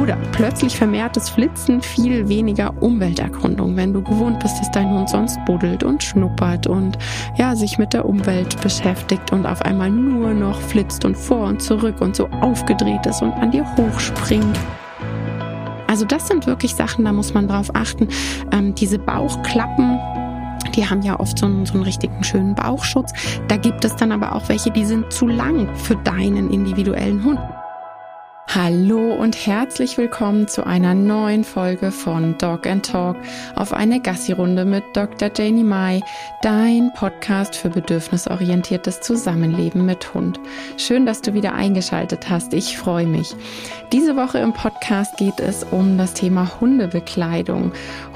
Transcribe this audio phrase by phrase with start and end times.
[0.00, 5.44] Oder plötzlich vermehrtes Flitzen, viel weniger Umwelterkundung, wenn du gewohnt bist, dass dein Hund sonst
[5.44, 6.96] buddelt und schnuppert und
[7.36, 11.60] ja, sich mit der Umwelt beschäftigt und auf einmal nur noch flitzt und vor und
[11.60, 14.56] zurück und so aufgedreht ist und an dir hochspringt.
[15.88, 18.08] Also das sind wirklich Sachen, da muss man drauf achten.
[18.52, 19.98] Ähm, diese Bauchklappen,
[20.76, 23.12] die haben ja oft so einen, so einen richtigen schönen Bauchschutz.
[23.48, 27.40] Da gibt es dann aber auch welche, die sind zu lang für deinen individuellen Hund.
[28.54, 33.18] Hallo und herzlich willkommen zu einer neuen Folge von Dog and Talk
[33.54, 35.30] auf eine Gassi-Runde mit Dr.
[35.36, 36.00] Janie Mai,
[36.40, 40.40] dein Podcast für bedürfnisorientiertes Zusammenleben mit Hund.
[40.78, 42.54] Schön, dass du wieder eingeschaltet hast.
[42.54, 43.34] Ich freue mich.
[43.92, 47.72] Diese Woche im Podcast geht es um das Thema Hundebekleidung.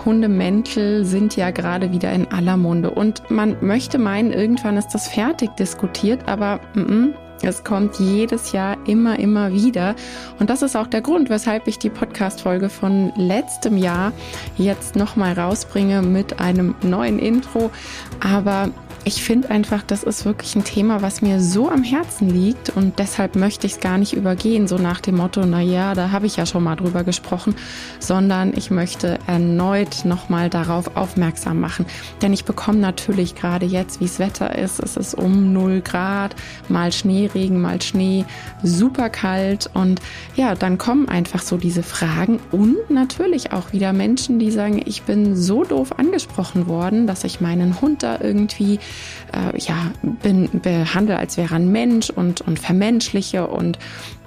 [0.07, 5.09] Hundemäntel sind ja gerade wieder in aller Munde und man möchte meinen, irgendwann ist das
[5.09, 9.95] fertig diskutiert, aber mm es kommt jedes Jahr immer, immer wieder.
[10.39, 14.13] Und das ist auch der Grund, weshalb ich die Podcast-Folge von letztem Jahr
[14.57, 17.71] jetzt nochmal rausbringe mit einem neuen Intro.
[18.21, 18.71] Aber
[19.05, 22.99] ich finde einfach, das ist wirklich ein Thema, was mir so am Herzen liegt und
[22.99, 26.27] deshalb möchte ich es gar nicht übergehen, so nach dem Motto, na ja, da habe
[26.27, 27.57] ich ja schon mal drüber gesprochen,
[27.99, 31.87] sondern ich möchte erneut nochmal darauf aufmerksam machen.
[32.21, 36.37] Denn ich bekomme natürlich gerade jetzt, wie es Wetter ist, es ist um 0 Grad,
[36.69, 38.25] mal Schneeregen, mal Schnee,
[38.63, 40.01] super kalt und
[40.37, 45.03] ja, dann kommen einfach so diese Fragen und natürlich auch wieder Menschen, die sagen, ich
[45.03, 48.79] bin so doof angesprochen worden, dass ich meinen Hund da irgendwie
[49.33, 53.79] äh, ja, bin, behandle, als wäre ein Mensch und, und vermenschliche und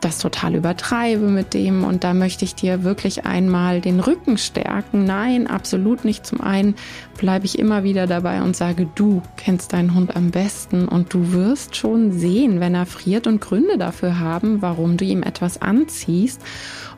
[0.01, 1.83] das total übertreibe mit dem.
[1.83, 5.03] Und da möchte ich dir wirklich einmal den Rücken stärken.
[5.05, 6.25] Nein, absolut nicht.
[6.25, 6.75] Zum einen
[7.17, 11.33] bleibe ich immer wieder dabei und sage, du kennst deinen Hund am besten und du
[11.33, 16.41] wirst schon sehen, wenn er friert und Gründe dafür haben, warum du ihm etwas anziehst.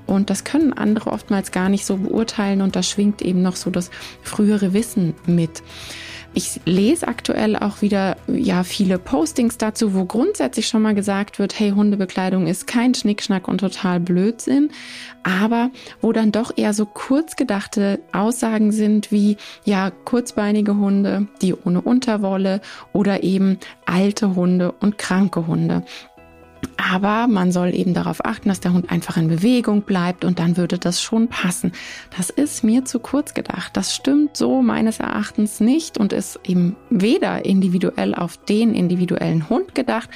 [0.05, 3.69] Und das können andere oftmals gar nicht so beurteilen und da schwingt eben noch so
[3.69, 3.91] das
[4.23, 5.61] frühere Wissen mit.
[6.33, 11.59] Ich lese aktuell auch wieder ja viele Postings dazu, wo grundsätzlich schon mal gesagt wird,
[11.59, 14.69] hey, Hundebekleidung ist kein Schnickschnack und total Blödsinn,
[15.23, 21.55] aber wo dann doch eher so kurz gedachte Aussagen sind wie ja, kurzbeinige Hunde, die
[21.55, 22.61] ohne Unterwolle
[22.93, 25.83] oder eben alte Hunde und kranke Hunde.
[26.77, 30.55] Aber man soll eben darauf achten, dass der Hund einfach in Bewegung bleibt und dann
[30.55, 31.73] würde das schon passen.
[32.15, 33.75] Das ist mir zu kurz gedacht.
[33.75, 39.75] Das stimmt so meines Erachtens nicht und ist eben weder individuell auf den individuellen Hund
[39.75, 40.09] gedacht,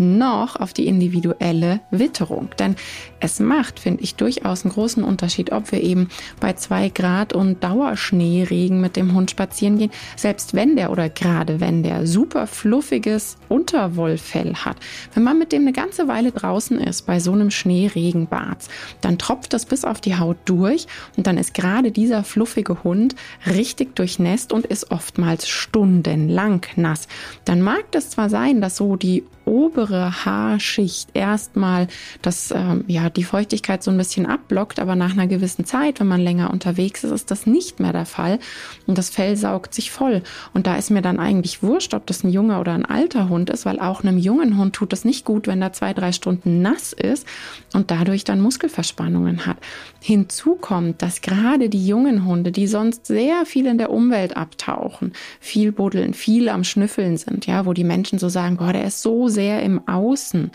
[0.00, 2.48] noch auf die individuelle Witterung.
[2.58, 2.76] Denn
[3.20, 6.08] es macht, finde ich, durchaus einen großen Unterschied, ob wir eben
[6.40, 11.60] bei zwei Grad und Dauerschneeregen mit dem Hund spazieren gehen, selbst wenn der oder gerade
[11.60, 14.76] wenn der super fluffiges Unterwollfell hat.
[15.14, 18.68] Wenn man mit dem eine ganze Weile draußen ist, bei so einem Schneeregenbad,
[19.00, 23.14] dann tropft das bis auf die Haut durch und dann ist gerade dieser fluffige Hund
[23.46, 27.08] richtig durchnässt und ist oftmals stundenlang nass.
[27.44, 31.88] Dann mag das zwar sein, dass so die obere Haarschicht erstmal
[32.22, 36.06] das, ähm, ja, die Feuchtigkeit so ein bisschen abblockt, aber nach einer gewissen Zeit, wenn
[36.06, 38.38] man länger unterwegs ist, ist das nicht mehr der Fall
[38.86, 40.22] und das Fell saugt sich voll.
[40.54, 43.50] Und da ist mir dann eigentlich wurscht, ob das ein junger oder ein alter Hund
[43.50, 46.62] ist, weil auch einem jungen Hund tut es nicht gut, wenn er zwei, drei Stunden
[46.62, 47.26] nass ist
[47.72, 49.56] und dadurch dann Muskelverspannungen hat.
[50.00, 55.12] Hinzu kommt, dass gerade die jungen Hunde, die sonst sehr viel in der Umwelt abtauchen,
[55.40, 59.02] viel buddeln, viel am Schnüffeln sind, ja, wo die Menschen so sagen, boah, der ist
[59.02, 60.50] so sehr im Außen,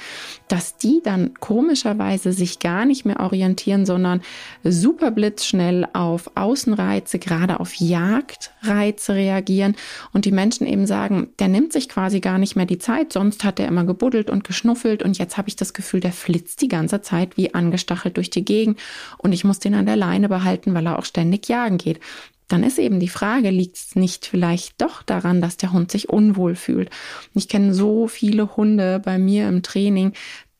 [0.47, 4.22] dass die dann komischerweise sich gar nicht mehr orientieren, sondern
[4.63, 9.75] super blitzschnell auf Außenreize, gerade auf Jagdreize reagieren.
[10.13, 13.44] Und die Menschen eben sagen, der nimmt sich quasi gar nicht mehr die Zeit, sonst
[13.44, 15.03] hat er immer gebuddelt und geschnuffelt.
[15.03, 18.46] Und jetzt habe ich das Gefühl, der flitzt die ganze Zeit wie angestachelt durch die
[18.46, 18.79] Gegend.
[19.17, 22.00] Und ich muss den an der Leine behalten, weil er auch ständig jagen geht
[22.47, 26.09] dann ist eben die Frage, liegt es nicht vielleicht doch daran, dass der Hund sich
[26.09, 26.89] unwohl fühlt?
[27.33, 30.13] Ich kenne so viele Hunde bei mir im Training,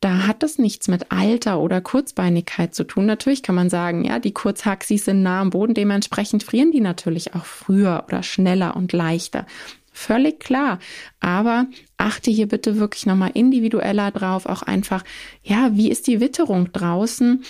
[0.06, 3.08] da hat das nichts mit Alter oder Kurzbeinigkeit zu tun.
[3.08, 7.34] Natürlich kann man sagen, ja, die Kurzhaxis sind nah am Boden, dementsprechend frieren die natürlich
[7.34, 9.48] auch früher oder schneller und leichter.
[9.92, 10.78] Völlig klar.
[11.22, 11.66] Aber
[11.98, 15.04] achte hier bitte wirklich nochmal individueller drauf, auch einfach,
[15.42, 17.44] ja, wie ist die Witterung draußen?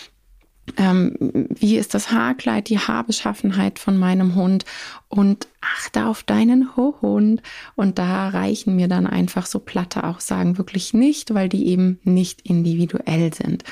[0.78, 1.16] Ähm,
[1.50, 4.66] wie ist das Haarkleid, die Haarbeschaffenheit von meinem Hund
[5.08, 7.42] und achte auf deinen Hund.
[7.76, 12.42] Und da reichen mir dann einfach so platte Aussagen wirklich nicht, weil die eben nicht
[12.42, 13.64] individuell sind.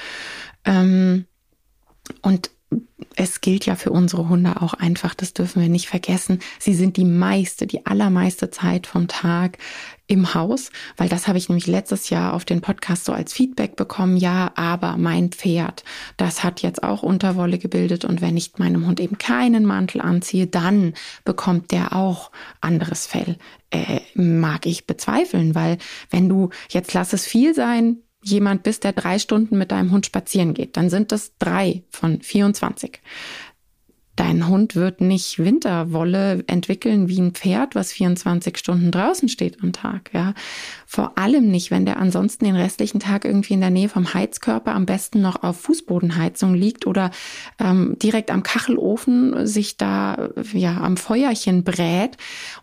[0.66, 1.25] Ähm,
[2.22, 2.51] und
[3.16, 6.40] es gilt ja für unsere Hunde auch einfach, das dürfen wir nicht vergessen.
[6.60, 9.58] Sie sind die meiste, die allermeiste Zeit vom Tag
[10.08, 13.75] im Haus, weil das habe ich nämlich letztes Jahr auf den Podcast so als Feedback
[13.75, 14.18] bekommen.
[14.18, 15.84] Ja, aber mein Pferd,
[16.18, 20.48] das hat jetzt auch Unterwolle gebildet und wenn ich meinem Hund eben keinen Mantel anziehe,
[20.48, 20.94] dann
[21.24, 22.31] bekommt der auch
[22.62, 23.38] anderes Fell.
[23.72, 25.78] Äh, mag ich bezweifeln, weil
[26.12, 30.06] wenn du jetzt lass es viel sein, jemand bist, der drei Stunden mit deinem Hund
[30.06, 33.00] spazieren geht, dann sind das drei von 24.
[34.16, 39.74] Dein Hund wird nicht Winterwolle entwickeln wie ein Pferd, was 24 Stunden draußen steht am
[39.74, 40.36] Tag, ja.
[40.86, 44.75] Vor allem nicht, wenn der ansonsten den restlichen Tag irgendwie in der Nähe vom Heizkörper
[44.75, 47.10] am besten noch auf Fußbodenheizung liegt oder
[47.58, 52.18] ähm, direkt am Kachelofen sich da ja am Feuerchen brät.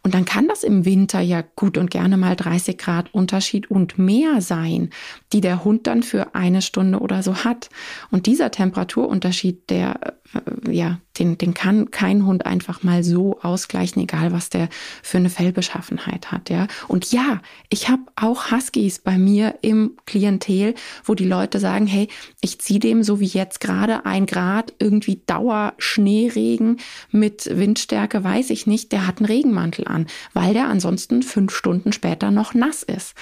[0.05, 3.99] Und dann kann das im Winter ja gut und gerne mal 30 Grad Unterschied und
[3.99, 4.91] mehr sein,
[5.33, 7.71] die der Hund dann für eine Stunde oder so hat.
[8.11, 14.03] Und dieser Temperaturunterschied, der äh, ja, den, den kann kein Hund einfach mal so ausgleichen,
[14.03, 14.69] egal was der
[15.03, 16.67] für eine Fellbeschaffenheit hat, ja.
[16.89, 20.75] Und ja, ich habe auch Huskies bei mir im Klientel,
[21.05, 22.09] wo die Leute sagen, hey,
[22.41, 26.79] ich ziehe dem so wie jetzt gerade ein Grad irgendwie Dauer Schneeregen
[27.11, 31.93] mit Windstärke, weiß ich nicht, der hat einen Regenmantel an, weil der ansonsten fünf Stunden
[31.93, 33.15] später noch nass ist.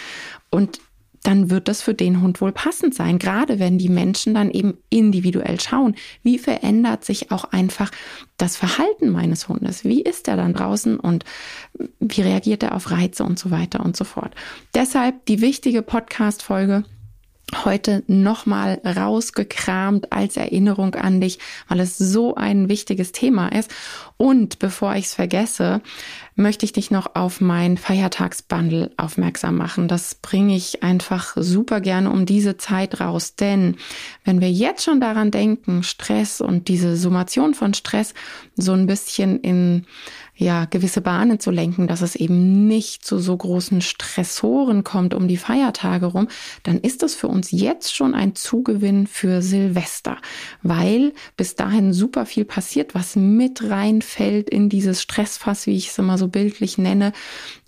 [0.51, 0.81] Und
[1.29, 3.19] dann wird das für den Hund wohl passend sein.
[3.19, 7.91] Gerade wenn die Menschen dann eben individuell schauen, wie verändert sich auch einfach
[8.39, 9.85] das Verhalten meines Hundes?
[9.85, 11.27] Wie ist er dann draußen und
[12.01, 14.35] wie reagiert er auf Reize und so weiter und so fort?
[14.75, 16.85] Deshalb die wichtige Podcast-Folge
[17.65, 23.71] heute nochmal rausgekramt als Erinnerung an dich, weil es so ein wichtiges Thema ist.
[24.17, 25.81] Und bevor ich es vergesse,
[26.35, 29.89] möchte ich dich noch auf mein Feiertagsbundle aufmerksam machen.
[29.89, 33.35] Das bringe ich einfach super gerne um diese Zeit raus.
[33.35, 33.77] Denn
[34.25, 38.15] wenn wir jetzt schon daran denken, Stress und diese Summation von Stress
[38.57, 39.87] so ein bisschen in
[40.41, 45.27] ja, gewisse Bahnen zu lenken, dass es eben nicht zu so großen Stressoren kommt um
[45.27, 46.29] die Feiertage rum,
[46.63, 50.17] dann ist das für uns jetzt schon ein Zugewinn für Silvester,
[50.63, 55.99] weil bis dahin super viel passiert, was mit reinfällt in dieses Stressfass, wie ich es
[55.99, 57.13] immer so bildlich nenne.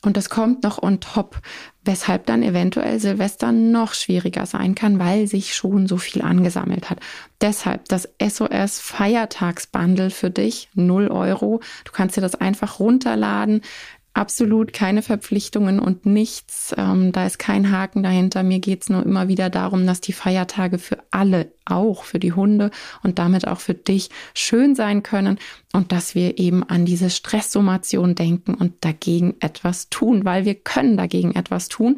[0.02, 1.43] Und das kommt noch on top,
[1.85, 7.00] weshalb dann eventuell Silvester noch schwieriger sein kann, weil sich schon so viel angesammelt hat.
[7.41, 11.61] Deshalb das SOS Feiertagsbundle für dich, 0 Euro.
[11.85, 13.62] Du kannst dir das einfach runterladen
[14.12, 16.74] absolut keine Verpflichtungen und nichts.
[16.76, 18.42] Ähm, da ist kein Haken dahinter.
[18.42, 22.70] Mir geht's nur immer wieder darum, dass die Feiertage für alle, auch für die Hunde
[23.02, 25.38] und damit auch für dich schön sein können
[25.72, 30.96] und dass wir eben an diese Stresssummation denken und dagegen etwas tun, weil wir können
[30.96, 31.96] dagegen etwas tun.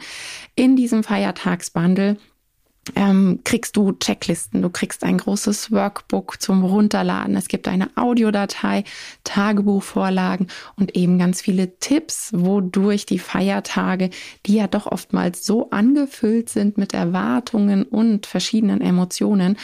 [0.55, 2.19] In diesem Feiertagsbundle
[2.97, 8.83] ähm, kriegst du Checklisten, du kriegst ein großes Workbook zum Runterladen, es gibt eine Audiodatei,
[9.23, 14.11] Tagebuchvorlagen und eben ganz viele Tipps, wodurch die Feiertage,
[14.47, 19.57] die ja doch oftmals so angefüllt sind mit Erwartungen und verschiedenen Emotionen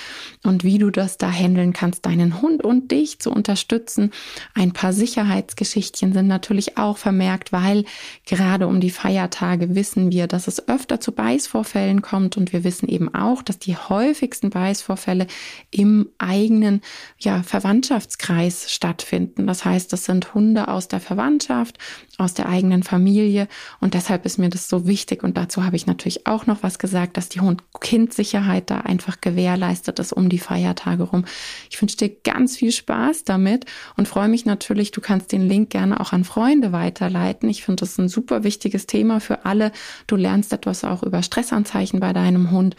[0.45, 4.13] und wie du das da handeln kannst, deinen Hund und dich zu unterstützen.
[4.55, 7.85] Ein paar Sicherheitsgeschichtchen sind natürlich auch vermerkt, weil
[8.27, 12.89] gerade um die Feiertage wissen wir, dass es öfter zu Beißvorfällen kommt und wir wissen
[12.89, 15.27] eben auch, dass die häufigsten Beißvorfälle
[15.71, 16.83] im eigenen
[17.19, 19.47] ja, Verwandtschaftskreis stattfinden.
[19.47, 21.79] Das heißt, das sind Hunde aus der Verwandtschaft,
[22.19, 23.49] aus der eigenen Familie
[23.81, 26.79] und deshalb ist mir das so wichtig und dazu habe ich natürlich auch noch was
[26.79, 31.25] gesagt, dass die Hund-Kind-Sicherheit da einfach gewährleistet ist um die Feiertage rum.
[31.71, 33.67] Ich wünsche dir ganz viel Spaß damit
[33.97, 37.49] und freue mich natürlich, du kannst den Link gerne auch an Freunde weiterleiten.
[37.49, 39.73] Ich finde das ein super wichtiges Thema für alle.
[40.07, 42.77] Du lernst etwas auch über Stressanzeichen bei deinem Hund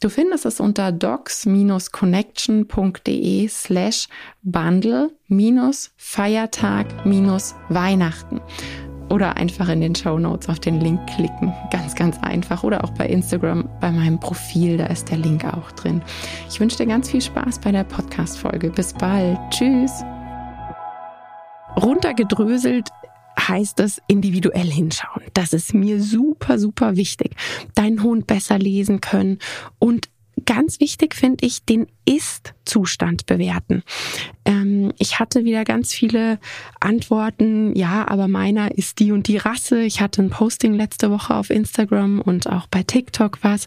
[0.00, 4.08] Du findest es unter docs-connection.de slash
[4.42, 5.10] bundle
[5.96, 6.86] Feiertag
[7.68, 8.40] Weihnachten
[9.10, 11.52] oder einfach in den Show Notes auf den Link klicken.
[11.70, 12.62] Ganz, ganz einfach.
[12.62, 16.00] Oder auch bei Instagram bei meinem Profil, da ist der Link auch drin.
[16.48, 18.70] Ich wünsche dir ganz viel Spaß bei der Podcast-Folge.
[18.70, 19.38] Bis bald.
[19.50, 20.04] Tschüss.
[21.76, 22.88] Runtergedröselt
[23.38, 25.22] heißt es individuell hinschauen.
[25.34, 27.34] Das ist mir super, super wichtig.
[27.74, 29.38] Deinen Hund besser lesen können
[29.78, 30.08] und
[30.46, 33.82] ganz wichtig finde ich, den Ist-Zustand bewerten.
[34.44, 36.38] Ähm, ich hatte wieder ganz viele
[36.80, 39.82] Antworten, ja, aber meiner ist die und die Rasse.
[39.82, 43.66] Ich hatte ein Posting letzte Woche auf Instagram und auch bei TikTok was.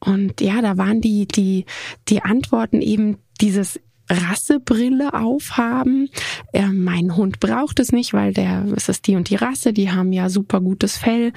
[0.00, 1.64] Und ja, da waren die, die,
[2.08, 3.80] die Antworten eben dieses
[4.12, 6.08] Rassebrille aufhaben.
[6.52, 9.90] Äh, mein Hund braucht es nicht, weil der, es ist die und die Rasse, die
[9.90, 11.32] haben ja super gutes Fell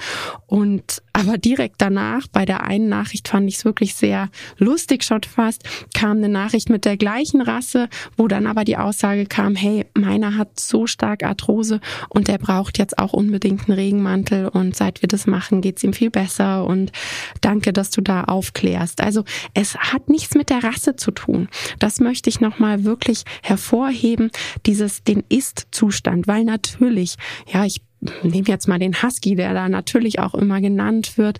[0.46, 5.22] und Aber direkt danach, bei der einen Nachricht fand ich es wirklich sehr lustig schon
[5.22, 5.62] fast,
[5.94, 10.36] kam eine Nachricht mit der gleichen Rasse, wo dann aber die Aussage kam, hey, meiner
[10.36, 11.80] hat so stark Arthrose
[12.10, 15.94] und der braucht jetzt auch unbedingt einen Regenmantel und seit wir das machen, geht's ihm
[15.94, 16.92] viel besser und
[17.40, 19.00] danke, dass du da aufklärst.
[19.00, 21.48] Also es hat nichts mit der Rasse zu tun.
[21.78, 24.30] Das möchte ich nochmal wirklich hervorheben,
[24.66, 27.16] dieses den Ist-Zustand, weil natürlich,
[27.50, 27.85] ja, ich
[28.22, 31.38] nehme jetzt mal den Husky, der da natürlich auch immer genannt wird.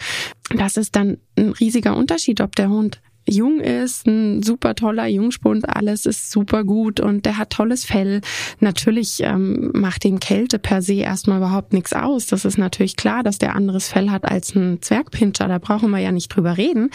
[0.57, 5.69] Das ist dann ein riesiger Unterschied, ob der Hund jung ist, ein super toller Jungspund,
[5.69, 8.21] alles ist super gut und der hat tolles Fell.
[8.61, 12.27] Natürlich ähm, macht ihm Kälte per se erstmal überhaupt nichts aus.
[12.27, 15.99] Das ist natürlich klar, dass der anderes Fell hat als ein Zwergpinscher, da brauchen wir
[15.99, 16.91] ja nicht drüber reden.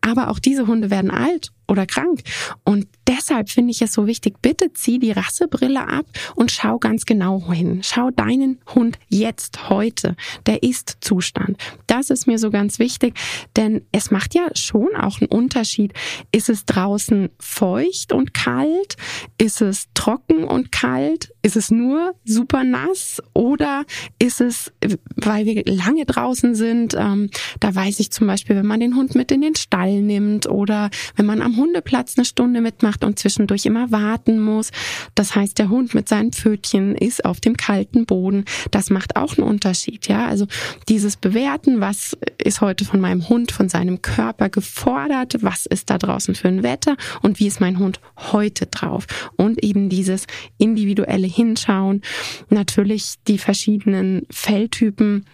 [0.00, 2.22] Aber auch diese Hunde werden alt oder krank.
[2.64, 7.04] Und deshalb finde ich es so wichtig, bitte zieh die Rassebrille ab und schau ganz
[7.04, 7.80] genau hin.
[7.82, 10.16] Schau deinen Hund jetzt, heute.
[10.46, 11.58] Der Ist-Zustand.
[11.86, 13.14] Das ist mir so ganz wichtig,
[13.56, 15.92] denn es macht ja schon auch einen Unterschied.
[16.32, 18.96] Ist es draußen feucht und kalt?
[19.36, 21.34] Ist es trocken und kalt?
[21.42, 23.22] Ist es nur super nass?
[23.34, 23.84] Oder
[24.18, 24.72] ist es,
[25.16, 29.14] weil wir lange draußen sind, ähm, da weiß ich zum Beispiel, wenn man den Hund
[29.14, 33.66] mit in den Stall nimmt oder wenn man am Hundeplatz eine Stunde mitmacht und zwischendurch
[33.66, 34.70] immer warten muss.
[35.14, 38.44] Das heißt, der Hund mit seinen Pfötchen ist auf dem kalten Boden.
[38.70, 40.26] Das macht auch einen Unterschied, ja.
[40.26, 40.46] Also
[40.88, 45.36] dieses Bewerten, was ist heute von meinem Hund, von seinem Körper gefordert?
[45.42, 46.96] Was ist da draußen für ein Wetter?
[47.22, 48.00] Und wie ist mein Hund
[48.32, 49.06] heute drauf?
[49.36, 52.02] Und eben dieses individuelle Hinschauen.
[52.48, 55.24] Natürlich die verschiedenen Felltypen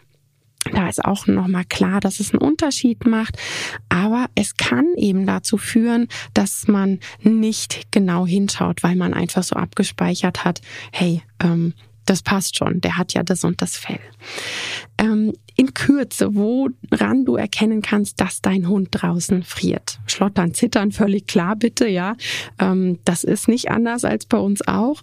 [0.73, 3.37] da ist auch nochmal klar, dass es einen Unterschied macht.
[3.89, 9.57] Aber es kann eben dazu führen, dass man nicht genau hinschaut, weil man einfach so
[9.57, 10.61] abgespeichert hat,
[10.93, 11.75] hey, ähm,
[12.07, 14.01] das passt schon, der hat ja das und das Fell.
[14.99, 20.01] Ähm, in Kürze, woran du erkennen kannst, dass dein Hund draußen friert.
[20.07, 22.17] Schlottern, zittern, völlig klar bitte, ja.
[22.59, 25.01] Ähm, das ist nicht anders als bei uns auch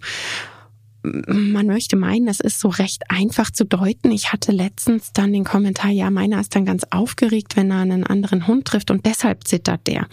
[1.02, 4.12] man möchte meinen, das ist so recht einfach zu deuten.
[4.12, 8.04] Ich hatte letztens dann den Kommentar, ja, meiner ist dann ganz aufgeregt, wenn er einen
[8.04, 10.06] anderen Hund trifft und deshalb zittert der.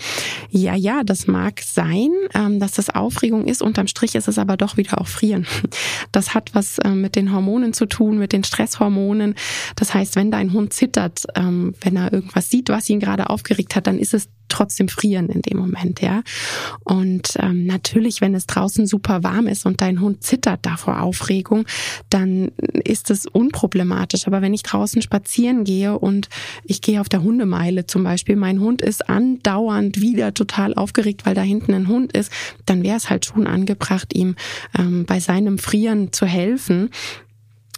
[0.49, 3.61] Ja, ja, das mag sein, ähm, dass das Aufregung ist.
[3.61, 5.45] Unterm Strich ist es aber doch wieder auch Frieren.
[6.11, 9.35] Das hat was äh, mit den Hormonen zu tun, mit den Stresshormonen.
[9.75, 13.75] Das heißt, wenn dein Hund zittert, ähm, wenn er irgendwas sieht, was ihn gerade aufgeregt
[13.75, 16.23] hat, dann ist es trotzdem frieren in dem Moment, ja.
[16.83, 21.01] Und ähm, natürlich, wenn es draußen super warm ist und dein Hund zittert da vor
[21.01, 21.65] Aufregung,
[22.09, 22.51] dann
[22.83, 24.27] ist es unproblematisch.
[24.27, 26.29] Aber wenn ich draußen spazieren gehe und
[26.63, 31.35] ich gehe auf der Hundemeile zum Beispiel, mein Hund ist andauernd wieder total aufgeregt, weil
[31.35, 32.31] da hinten ein Hund ist,
[32.65, 34.35] dann wäre es halt schon angebracht, ihm
[34.77, 36.89] ähm, bei seinem Frieren zu helfen.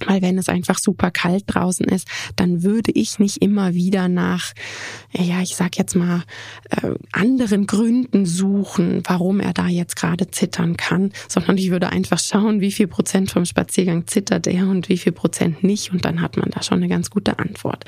[0.06, 4.54] Weil wenn es einfach super kalt draußen ist, dann würde ich nicht immer wieder nach,
[5.12, 6.24] ja, ich sag jetzt mal,
[6.70, 12.20] äh, anderen Gründen suchen, warum er da jetzt gerade zittern kann, sondern ich würde einfach
[12.20, 15.92] schauen, wie viel Prozent vom Spaziergang zittert er und wie viel Prozent nicht.
[15.92, 17.86] Und dann hat man da schon eine ganz gute Antwort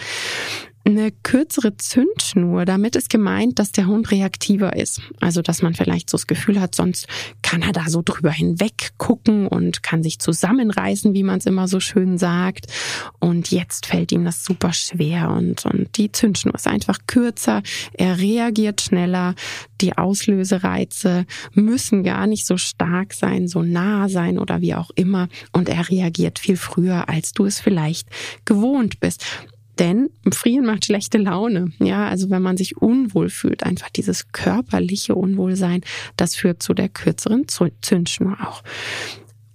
[0.86, 2.66] eine kürzere Zündschnur.
[2.66, 5.02] Damit ist gemeint, dass der Hund reaktiver ist.
[5.22, 7.08] Also, dass man vielleicht so das Gefühl hat, sonst
[7.42, 11.68] kann er da so drüber hinweg gucken und kann sich zusammenreißen, wie man es immer
[11.68, 12.68] so schön sagt.
[13.20, 17.64] Und jetzt fällt ihm das super schwer und, und die Zündschnur ist einfach kürzer.
[17.94, 19.36] Er reagiert schneller.
[19.80, 25.30] Die Auslösereize müssen gar nicht so stark sein, so nah sein oder wie auch immer.
[25.52, 28.08] Und er reagiert viel früher, als du es vielleicht
[28.46, 29.26] gewohnt bist.
[29.80, 31.72] Denn Frieren macht schlechte Laune.
[31.80, 35.82] Ja, also wenn man sich unwohl fühlt, einfach dieses körperliche Unwohlsein,
[36.16, 37.46] das führt zu der kürzeren
[37.82, 38.64] Zündschnur auch.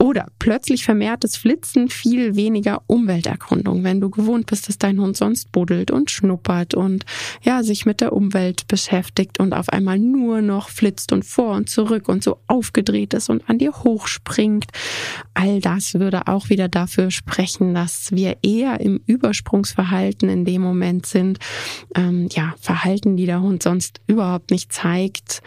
[0.01, 5.51] Oder plötzlich vermehrtes Flitzen, viel weniger Umwelterkundung, wenn du gewohnt bist, dass dein Hund sonst
[5.51, 7.05] buddelt und schnuppert und
[7.43, 11.69] ja, sich mit der Umwelt beschäftigt und auf einmal nur noch flitzt und vor und
[11.69, 14.67] zurück und so aufgedreht ist und an dir hochspringt.
[15.35, 21.07] All das würde auch wieder dafür sprechen, dass wir eher im Übersprungsverhalten in dem Moment
[21.07, 21.41] sind.
[21.97, 25.43] Ähm, ja, Verhalten, die der Hund sonst überhaupt nicht zeigt,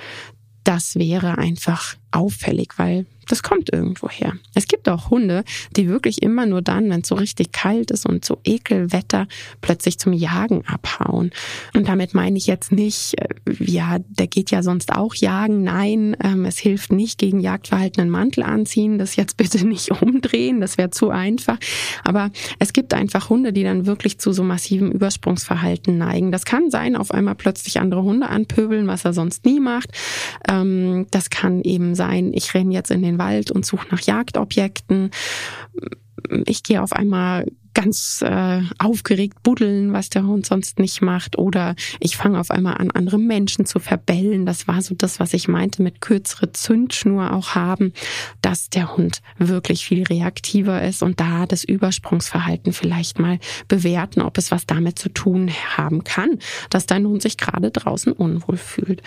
[0.63, 4.33] das wäre einfach auffällig, weil das kommt irgendwo her.
[4.55, 5.45] Es gibt auch Hunde,
[5.77, 9.27] die wirklich immer nur dann, wenn es so richtig kalt ist und so Ekelwetter,
[9.61, 11.31] plötzlich zum Jagen abhauen.
[11.73, 13.27] Und damit meine ich jetzt nicht, äh,
[13.59, 15.63] ja, der geht ja sonst auch jagen.
[15.63, 18.97] Nein, ähm, es hilft nicht gegen Jagdverhalten einen Mantel anziehen.
[18.97, 21.57] Das jetzt bitte nicht umdrehen, das wäre zu einfach.
[22.03, 26.33] Aber es gibt einfach Hunde, die dann wirklich zu so massivem Übersprungsverhalten neigen.
[26.33, 29.89] Das kann sein, auf einmal plötzlich andere Hunde anpöbeln, was er sonst nie macht.
[30.49, 35.11] Ähm, das kann eben sein, ich renne jetzt in den Wald und suche nach Jagdobjekten.
[36.45, 41.37] Ich gehe auf einmal ganz äh, aufgeregt buddeln, was der Hund sonst nicht macht.
[41.37, 44.45] Oder ich fange auf einmal an, andere Menschen zu verbellen.
[44.45, 47.93] Das war so das, was ich meinte mit kürzere Zündschnur auch haben,
[48.41, 54.37] dass der Hund wirklich viel reaktiver ist und da das Übersprungsverhalten vielleicht mal bewerten, ob
[54.37, 59.01] es was damit zu tun haben kann, dass dein Hund sich gerade draußen unwohl fühlt.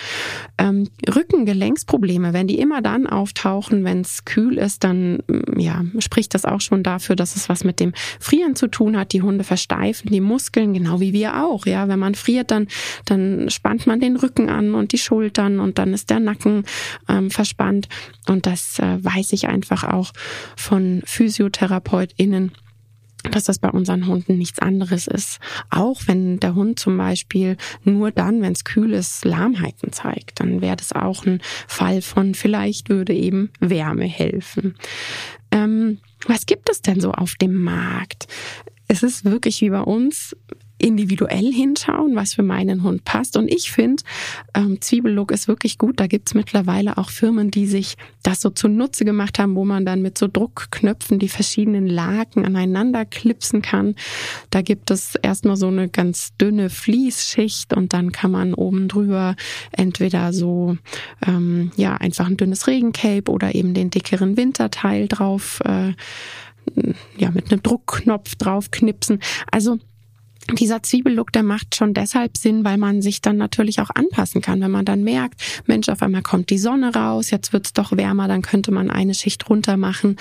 [0.58, 5.18] Ähm, Rückengelenksprobleme, wenn die immer dann auftauchen, wenn es kühl ist, dann
[5.56, 9.12] ja, spricht das auch schon dafür, dass es was mit dem Frieren zu tun hat.
[9.12, 11.66] Die Hunde versteifen die Muskeln, genau wie wir auch.
[11.66, 12.68] Ja, wenn man friert, dann,
[13.04, 16.64] dann spannt man den Rücken an und die Schultern und dann ist der Nacken
[17.08, 17.88] ähm, verspannt.
[18.28, 20.12] Und das äh, weiß ich einfach auch
[20.56, 22.52] von PhysiotherapeutInnen
[23.30, 25.40] dass das bei unseren Hunden nichts anderes ist.
[25.70, 30.60] Auch wenn der Hund zum Beispiel nur dann, wenn es kühl ist, Lahmheiten zeigt, dann
[30.60, 34.76] wäre das auch ein Fall von vielleicht würde eben Wärme helfen.
[35.50, 38.26] Ähm, was gibt es denn so auf dem Markt?
[38.88, 40.36] Es ist wirklich wie bei uns
[40.78, 43.36] individuell hinschauen, was für meinen Hund passt.
[43.36, 44.02] Und ich finde,
[44.54, 46.00] ähm, Zwiebellook ist wirklich gut.
[46.00, 50.02] Da gibt's mittlerweile auch Firmen, die sich das so zunutze gemacht haben, wo man dann
[50.02, 53.94] mit so Druckknöpfen die verschiedenen Laken aneinander klipsen kann.
[54.50, 59.36] Da gibt es erstmal so eine ganz dünne Fließschicht und dann kann man oben drüber
[59.72, 60.76] entweder so
[61.26, 65.92] ähm, ja einfach ein dünnes Regencape oder eben den dickeren Winterteil drauf äh,
[67.16, 69.20] ja mit einem Druckknopf draufknipsen.
[69.50, 69.78] Also
[70.52, 74.60] dieser Zwiebellook, der macht schon deshalb Sinn, weil man sich dann natürlich auch anpassen kann.
[74.60, 78.28] Wenn man dann merkt, Mensch, auf einmal kommt die Sonne raus, jetzt wird's doch wärmer,
[78.28, 80.16] dann könnte man eine Schicht runter machen,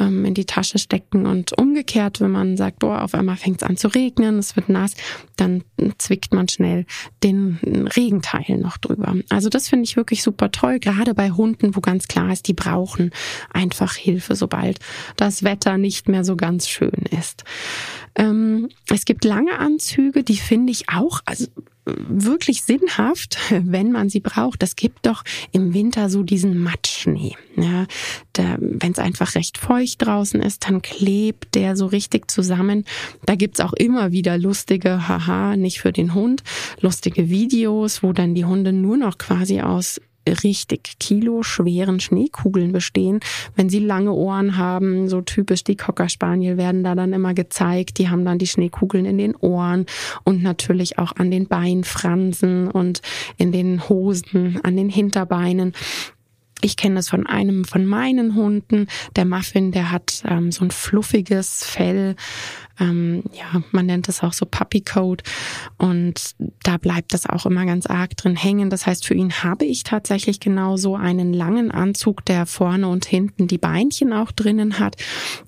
[0.00, 3.76] ähm, in die Tasche stecken und umgekehrt, wenn man sagt, boah, auf einmal fängt's an
[3.76, 4.94] zu regnen, es wird nass,
[5.36, 5.62] dann
[5.98, 6.84] zwickt man schnell
[7.22, 7.58] den
[7.96, 9.14] Regenteil noch drüber.
[9.28, 12.54] Also das finde ich wirklich super toll, gerade bei Hunden, wo ganz klar ist, die
[12.54, 13.10] brauchen
[13.52, 14.80] einfach Hilfe, sobald
[15.16, 17.44] das Wetter nicht mehr so ganz schön ist.
[18.18, 21.46] Ähm, es gibt lange Anzüge, die finde ich auch, also
[21.96, 24.62] wirklich sinnhaft, wenn man sie braucht.
[24.62, 27.36] Es gibt doch im Winter so diesen Matschschnee.
[27.56, 27.86] Ja,
[28.36, 32.84] wenn es einfach recht feucht draußen ist, dann klebt der so richtig zusammen.
[33.24, 36.42] Da gibt's auch immer wieder lustige, haha, nicht für den Hund,
[36.80, 43.20] lustige Videos, wo dann die Hunde nur noch quasi aus richtig kiloschweren Schneekugeln bestehen.
[43.56, 47.98] Wenn sie lange Ohren haben, so typisch die Cocker Spaniel werden da dann immer gezeigt.
[47.98, 49.86] Die haben dann die Schneekugeln in den Ohren
[50.24, 53.02] und natürlich auch an den Beinfransen und
[53.36, 55.72] in den Hosen, an den Hinterbeinen.
[56.60, 58.88] Ich kenne das von einem von meinen Hunden.
[59.16, 62.16] Der Muffin, der hat ähm, so ein fluffiges Fell.
[62.80, 65.22] Ähm, ja, man nennt es auch so Puppy Coat.
[65.76, 68.70] Und da bleibt das auch immer ganz arg drin hängen.
[68.70, 73.04] Das heißt, für ihn habe ich tatsächlich genau so einen langen Anzug, der vorne und
[73.04, 74.96] hinten die Beinchen auch drinnen hat.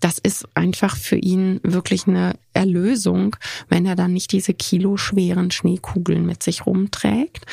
[0.00, 3.36] Das ist einfach für ihn wirklich eine Erlösung,
[3.68, 7.46] wenn er dann nicht diese kiloschweren Schneekugeln mit sich rumträgt.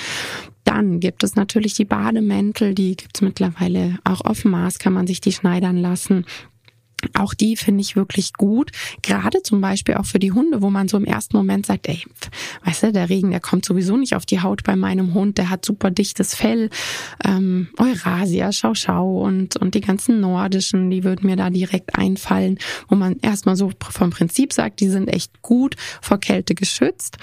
[0.68, 5.08] Dann gibt es natürlich die Bademäntel, die gibt es mittlerweile auch auf Maß, kann man
[5.08, 6.26] sich die schneidern lassen.
[7.14, 8.72] Auch die finde ich wirklich gut.
[9.04, 12.04] Gerade zum Beispiel auch für die Hunde, wo man so im ersten Moment sagt, ey,
[12.66, 15.52] weißt du, der Regen, der kommt sowieso nicht auf die Haut bei meinem Hund, der
[15.52, 16.72] hat super dichtes Fell.
[17.24, 22.58] Ähm, Eurasia, Schau Schau und, und die ganzen nordischen, die würden mir da direkt einfallen,
[22.88, 27.18] wo man erstmal so vom Prinzip sagt, die sind echt gut vor Kälte geschützt.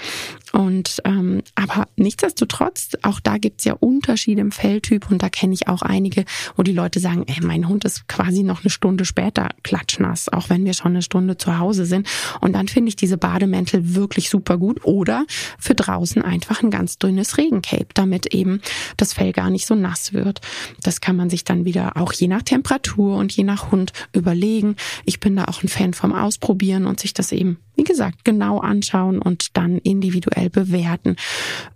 [0.53, 5.67] Und ähm, aber nichtsdestotrotz, auch da gibt's ja Unterschiede im Felltyp und da kenne ich
[5.67, 6.23] auch einige,
[6.55, 10.49] wo die Leute sagen, ey, mein Hund ist quasi noch eine Stunde später klatschnass, auch
[10.49, 12.07] wenn wir schon eine Stunde zu Hause sind.
[12.39, 14.85] Und dann finde ich diese Bademäntel wirklich super gut.
[14.85, 15.25] Oder
[15.57, 18.61] für draußen einfach ein ganz dünnes Regencape, damit eben
[18.95, 20.39] das Fell gar nicht so nass wird.
[20.83, 24.75] Das kann man sich dann wieder auch je nach Temperatur und je nach Hund überlegen.
[25.03, 28.59] Ich bin da auch ein Fan vom Ausprobieren und sich das eben, wie gesagt, genau
[28.59, 31.15] anschauen und dann individuell bewerten.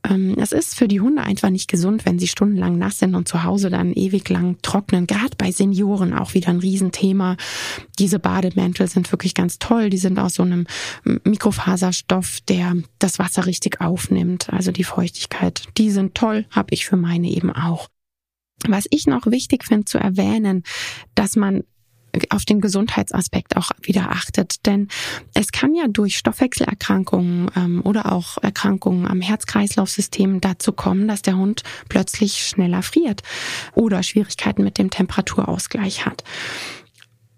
[0.07, 3.27] Ähm, es ist für die Hunde einfach nicht gesund, wenn sie stundenlang nass sind und
[3.27, 5.07] zu Hause dann ewig lang trocknen.
[5.07, 7.37] Gerade bei Senioren auch wieder ein Riesenthema.
[7.97, 9.89] Diese Bademäntel sind wirklich ganz toll.
[9.89, 10.65] Die sind aus so einem
[11.03, 15.63] Mikrofaserstoff, der das Wasser richtig aufnimmt, also die Feuchtigkeit.
[15.77, 17.87] Die sind toll, habe ich für meine eben auch.
[18.67, 20.63] Was ich noch wichtig finde zu erwähnen,
[21.15, 21.63] dass man
[22.29, 24.65] auf den Gesundheitsaspekt auch wieder achtet.
[24.65, 24.87] Denn
[25.33, 31.37] es kann ja durch Stoffwechselerkrankungen ähm, oder auch Erkrankungen am Herz-Kreislauf-System dazu kommen, dass der
[31.37, 33.23] Hund plötzlich schneller friert
[33.73, 36.23] oder Schwierigkeiten mit dem Temperaturausgleich hat.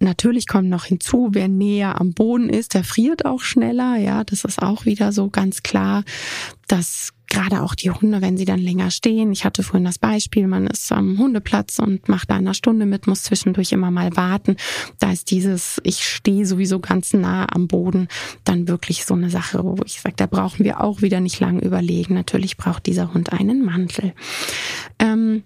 [0.02, 3.98] Natürlich kommt noch hinzu, wer näher am Boden ist, der friert auch schneller.
[3.98, 6.04] Ja, das ist auch wieder so ganz klar.
[6.68, 9.32] Das gerade auch die Hunde, wenn sie dann länger stehen.
[9.32, 13.08] Ich hatte vorhin das Beispiel, man ist am Hundeplatz und macht da eine Stunde mit,
[13.08, 14.58] muss zwischendurch immer mal warten.
[15.00, 18.10] Da ist dieses, ich stehe sowieso ganz nah am Boden,
[18.44, 21.62] dann wirklich so eine Sache, wo ich sage, da brauchen wir auch wieder nicht lange
[21.62, 22.14] überlegen.
[22.14, 24.14] Natürlich braucht dieser Hund einen Mantel.
[25.00, 25.44] Ähm,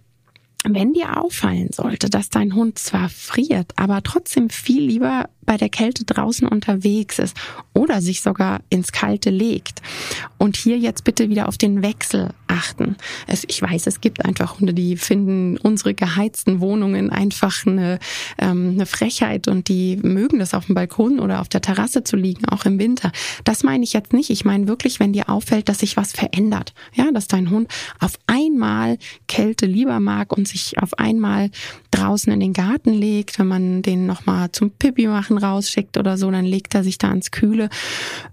[0.67, 5.69] wenn dir auffallen sollte, dass dein Hund zwar friert, aber trotzdem viel lieber bei der
[5.69, 7.35] Kälte draußen unterwegs ist
[7.73, 9.81] oder sich sogar ins Kalte legt.
[10.37, 12.95] Und hier jetzt bitte wieder auf den Wechsel achten.
[13.27, 17.99] Es, ich weiß, es gibt einfach Hunde, die finden unsere geheizten Wohnungen einfach eine,
[18.37, 22.15] ähm, eine Frechheit und die mögen das auf dem Balkon oder auf der Terrasse zu
[22.15, 23.11] liegen, auch im Winter.
[23.43, 24.29] Das meine ich jetzt nicht.
[24.29, 26.73] Ich meine wirklich, wenn dir auffällt, dass sich was verändert.
[26.93, 31.49] Ja, dass dein Hund auf einmal Kälte lieber mag und sich auf einmal
[31.91, 36.29] draußen in den Garten legt, wenn man den nochmal zum Pipi machen rausschickt oder so,
[36.31, 37.69] dann legt er sich da ins Kühle.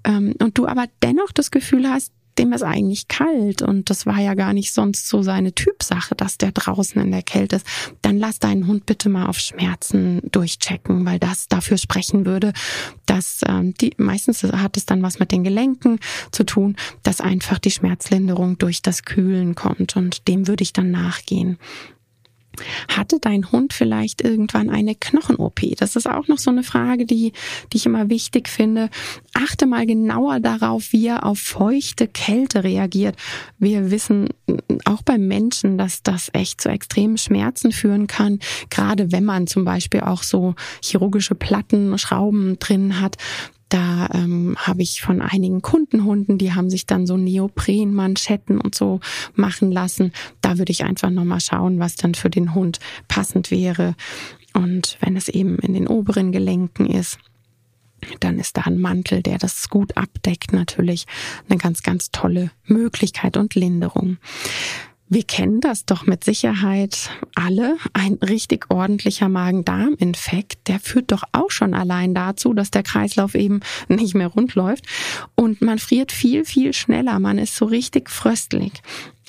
[0.04, 4.18] Ähm, und du aber dennoch das Gefühl hast, dem ist eigentlich kalt und das war
[4.18, 7.66] ja gar nicht sonst so seine Typsache, dass der draußen in der Kälte ist,
[8.00, 12.52] dann lass deinen Hund bitte mal auf Schmerzen durchchecken, weil das dafür sprechen würde,
[13.06, 15.98] dass ähm, die meistens hat es dann was mit den Gelenken
[16.30, 20.90] zu tun, dass einfach die Schmerzlinderung durch das Kühlen kommt und dem würde ich dann
[20.90, 21.58] nachgehen.
[22.88, 25.60] Hatte dein Hund vielleicht irgendwann eine Knochen-OP?
[25.78, 27.32] Das ist auch noch so eine Frage, die,
[27.72, 28.90] die ich immer wichtig finde.
[29.34, 33.16] Achte mal genauer darauf, wie er auf feuchte Kälte reagiert.
[33.58, 34.28] Wir wissen
[34.84, 38.38] auch beim Menschen, dass das echt zu extremen Schmerzen führen kann.
[38.70, 43.16] Gerade wenn man zum Beispiel auch so chirurgische Platten, Schrauben drin hat.
[43.72, 49.00] Da ähm, habe ich von einigen Kundenhunden, die haben sich dann so Neoprenmanschetten und so
[49.34, 50.12] machen lassen.
[50.42, 53.94] Da würde ich einfach nochmal schauen, was dann für den Hund passend wäre.
[54.52, 57.18] Und wenn es eben in den oberen Gelenken ist,
[58.20, 61.06] dann ist da ein Mantel, der das gut abdeckt, natürlich
[61.48, 64.18] eine ganz, ganz tolle Möglichkeit und Linderung.
[65.14, 67.76] Wir kennen das doch mit Sicherheit alle.
[67.92, 73.60] Ein richtig ordentlicher Magen-Darm-Infekt, der führt doch auch schon allein dazu, dass der Kreislauf eben
[73.88, 74.86] nicht mehr rund läuft
[75.34, 77.18] und man friert viel, viel schneller.
[77.18, 78.72] Man ist so richtig fröstlich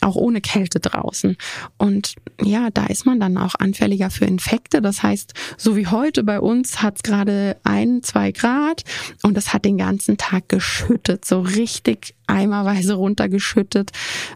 [0.01, 1.37] auch ohne Kälte draußen.
[1.77, 4.81] Und ja, da ist man dann auch anfälliger für Infekte.
[4.81, 8.83] Das heißt, so wie heute bei uns hat es gerade ein, zwei Grad
[9.21, 13.91] und es hat den ganzen Tag geschüttet, so richtig eimerweise runtergeschüttet,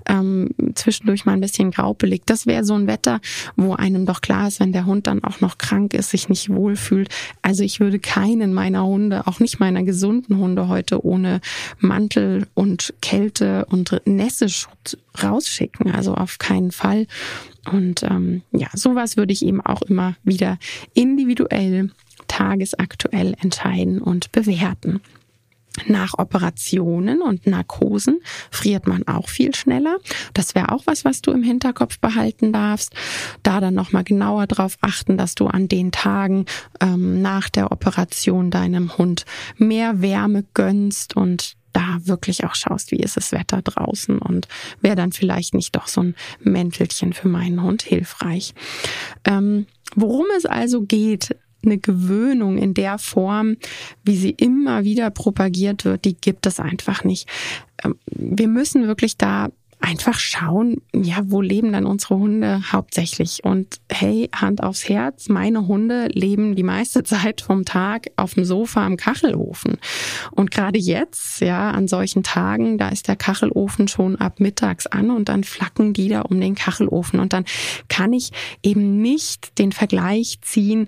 [0.07, 2.23] ähm, zwischendurch mal ein bisschen graupelig.
[2.25, 3.19] Das wäre so ein Wetter,
[3.55, 6.49] wo einem doch klar ist, wenn der Hund dann auch noch krank ist, sich nicht
[6.49, 7.09] wohlfühlt.
[7.41, 11.41] Also ich würde keinen meiner Hunde, auch nicht meiner gesunden Hunde heute ohne
[11.79, 15.91] Mantel und Kälte und Nässeschutz rausschicken.
[15.91, 17.07] Also auf keinen Fall.
[17.71, 20.57] Und ähm, ja, sowas würde ich eben auch immer wieder
[20.93, 21.91] individuell,
[22.27, 25.01] tagesaktuell entscheiden und bewerten.
[25.85, 28.19] Nach Operationen und Narkosen
[28.51, 29.97] friert man auch viel schneller.
[30.33, 32.93] Das wäre auch was, was du im Hinterkopf behalten darfst.
[33.43, 36.45] Da dann nochmal genauer drauf achten, dass du an den Tagen
[36.81, 39.25] ähm, nach der Operation deinem Hund
[39.57, 44.47] mehr Wärme gönnst und da wirklich auch schaust, wie ist das Wetter draußen und
[44.81, 48.55] wäre dann vielleicht nicht doch so ein Mäntelchen für meinen Hund hilfreich.
[49.25, 51.35] Ähm, worum es also geht,
[51.67, 53.57] eine Gewöhnung in der Form,
[54.03, 57.27] wie sie immer wieder propagiert wird, die gibt es einfach nicht.
[57.83, 59.49] Ähm, wir müssen wirklich da
[59.79, 63.43] einfach schauen, ja, wo leben dann unsere Hunde hauptsächlich?
[63.43, 68.45] Und hey, Hand aufs Herz, meine Hunde leben die meiste Zeit vom Tag auf dem
[68.45, 69.77] Sofa am Kachelofen.
[70.31, 75.11] Und gerade jetzt, ja, an solchen Tagen, da ist der Kachelofen schon ab mittags an
[75.11, 77.19] und dann flacken die da um den Kachelofen.
[77.19, 77.45] Und dann
[77.87, 78.31] kann ich
[78.63, 80.87] eben nicht den Vergleich ziehen,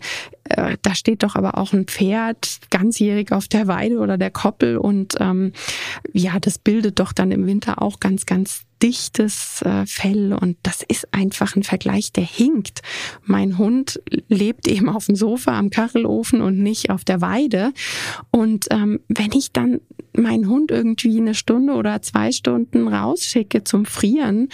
[0.49, 4.77] äh, da steht doch aber auch ein Pferd ganzjährig auf der Weide oder der Koppel
[4.77, 5.53] und ähm,
[6.11, 10.83] ja, das bildet doch dann im Winter auch ganz, ganz dichtes äh, Fell und das
[10.87, 12.81] ist einfach ein Vergleich, der hinkt.
[13.23, 17.73] Mein Hund lebt eben auf dem Sofa am Kachelofen und nicht auf der Weide.
[18.31, 19.81] Und ähm, wenn ich dann
[20.13, 24.49] meinen Hund irgendwie eine Stunde oder zwei Stunden rausschicke zum Frieren,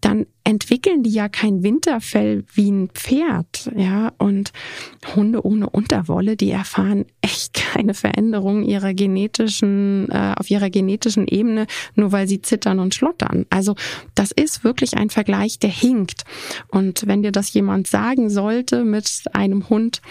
[0.00, 4.12] dann entwickeln die ja kein Winterfell wie ein Pferd, ja.
[4.18, 4.52] Und
[5.16, 11.66] Hunde ohne Unterwolle, die erfahren echt keine Veränderung ihrer genetischen, äh, auf ihrer genetischen Ebene,
[11.94, 13.46] nur weil sie zittern und schlottern.
[13.50, 13.74] Also
[14.14, 16.24] das ist wirklich ein Vergleich, der hinkt.
[16.68, 20.02] Und wenn dir das jemand sagen sollte mit einem Hund,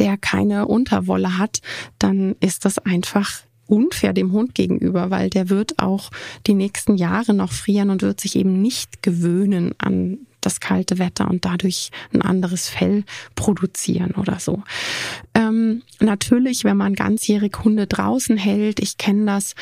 [0.00, 1.60] der keine Unterwolle hat,
[1.98, 6.10] dann ist das einfach unfair dem Hund gegenüber, weil der wird auch
[6.46, 11.28] die nächsten Jahre noch frieren und wird sich eben nicht gewöhnen an das kalte Wetter
[11.28, 14.62] und dadurch ein anderes Fell produzieren oder so.
[15.34, 19.56] Ähm, natürlich, wenn man ganzjährig Hunde draußen hält, ich kenne das,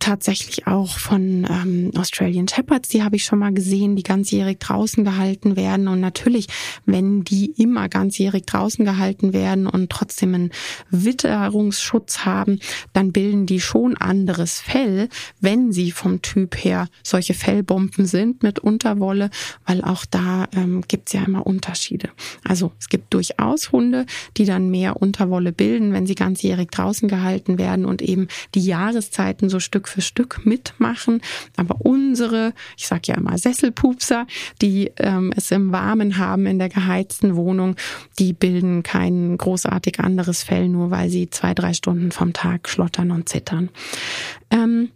[0.00, 5.04] tatsächlich auch von ähm, Australian Shepherds, die habe ich schon mal gesehen, die ganzjährig draußen
[5.04, 5.88] gehalten werden.
[5.88, 6.48] Und natürlich,
[6.86, 10.50] wenn die immer ganzjährig draußen gehalten werden und trotzdem einen
[10.90, 12.58] Witterungsschutz haben,
[12.92, 15.08] dann bilden die schon anderes Fell,
[15.40, 19.30] wenn sie vom Typ her solche Fellbomben sind mit Unterwolle,
[19.66, 22.08] weil auch da ähm, gibt ja immer Unterschiede.
[22.42, 24.06] Also es gibt durchaus Hunde,
[24.38, 29.50] die dann mehr Unterwolle bilden, wenn sie ganzjährig draußen gehalten werden und eben die Jahreszeiten
[29.50, 31.20] so Stück für Stück mitmachen.
[31.56, 34.26] Aber unsere, ich sage ja immer Sesselpupser,
[34.62, 37.76] die ähm, es im Warmen haben in der geheizten Wohnung,
[38.18, 43.10] die bilden kein großartig anderes Fell, nur weil sie zwei, drei Stunden vom Tag schlottern
[43.10, 43.70] und zittern.
[44.50, 44.90] Ähm,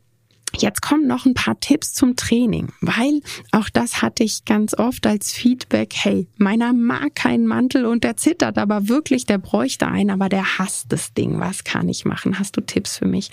[0.57, 5.07] Jetzt kommen noch ein paar Tipps zum Training, weil auch das hatte ich ganz oft
[5.07, 10.11] als Feedback, hey, meiner mag keinen Mantel und der zittert aber wirklich, der bräuchte einen,
[10.11, 11.41] aber der hasst das Ding.
[11.41, 12.39] Was kann ich machen?
[12.39, 13.31] Hast du Tipps für mich?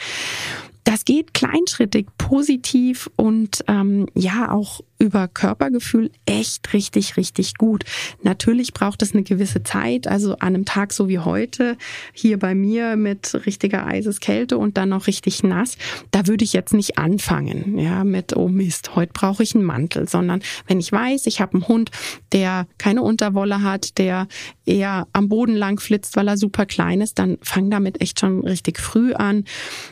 [0.83, 7.85] Das geht kleinschrittig, positiv und ähm, ja auch über Körpergefühl echt richtig, richtig gut.
[8.21, 11.75] Natürlich braucht es eine gewisse Zeit, also an einem Tag so wie heute,
[12.13, 15.75] hier bei mir mit richtiger Eiseskälte und dann noch richtig nass,
[16.11, 20.07] da würde ich jetzt nicht anfangen, ja, mit, oh Mist, heute brauche ich einen Mantel,
[20.07, 21.89] sondern wenn ich weiß, ich habe einen Hund,
[22.31, 24.27] der keine Unterwolle hat, der
[24.67, 28.41] eher am Boden lang flitzt, weil er super klein ist, dann fang damit echt schon
[28.41, 29.45] richtig früh an.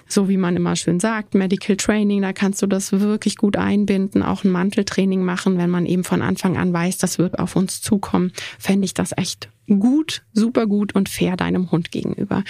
[0.08, 4.22] So wie man immer schön sagt, Medical Training, da kannst du das wirklich gut einbinden,
[4.22, 7.56] auch ein Manteltraining Training machen, wenn man eben von Anfang an weiß, das wird auf
[7.56, 12.44] uns zukommen, fände ich das echt gut, super gut und fair deinem Hund gegenüber.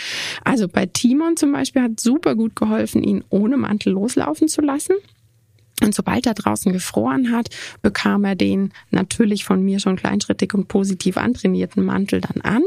[0.43, 4.95] Also bei Timon zum Beispiel hat super gut geholfen, ihn ohne Mantel loslaufen zu lassen.
[5.83, 7.49] Und sobald er draußen gefroren hat,
[7.83, 12.63] bekam er den natürlich von mir schon kleinschrittig und positiv antrainierten Mantel dann an.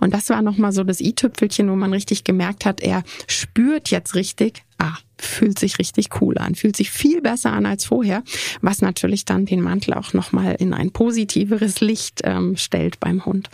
[0.00, 4.14] Und das war nochmal so das i-Tüpfelchen, wo man richtig gemerkt hat, er spürt jetzt
[4.14, 8.22] richtig, ah, fühlt sich richtig cool an, fühlt sich viel besser an als vorher,
[8.60, 13.48] was natürlich dann den Mantel auch nochmal in ein positiveres Licht ähm, stellt beim Hund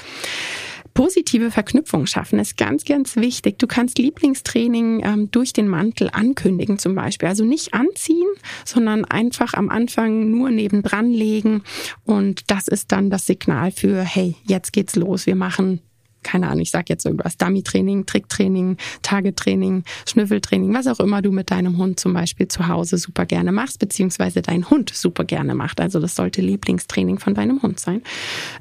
[0.94, 3.59] positive Verknüpfung schaffen ist ganz, ganz wichtig.
[3.59, 7.29] Du kannst Lieblingstraining ähm, durch den Mantel ankündigen zum Beispiel.
[7.29, 8.29] Also nicht anziehen,
[8.64, 11.62] sondern einfach am Anfang nur nebendran legen.
[12.05, 15.27] Und das ist dann das Signal für, hey, jetzt geht's los.
[15.27, 15.81] Wir machen
[16.22, 21.50] keine Ahnung, ich sag jetzt irgendwas, Dummy-Training, Tricktraining, Tagetraining, Schnüffeltraining, was auch immer du mit
[21.50, 25.80] deinem Hund zum Beispiel zu Hause super gerne machst, beziehungsweise dein Hund super gerne macht.
[25.80, 28.02] Also das sollte Lieblingstraining von deinem Hund sein.